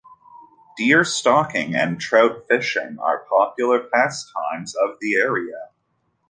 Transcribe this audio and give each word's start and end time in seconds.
Deer 0.77 1.03
stalking 1.03 1.75
and 1.75 2.01
trout 2.01 2.47
fishing 2.49 2.97
are 2.99 3.19
popular 3.29 3.79
pastimes 3.81 4.73
of 4.73 4.97
the 4.99 5.13
area. 5.13 5.69